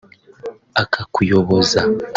[0.81, 1.81] akakuyoboza